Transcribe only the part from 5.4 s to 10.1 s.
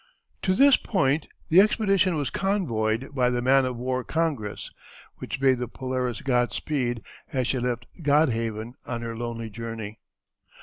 the Polaris Godspeed as she left Godhaven on her lonely journey.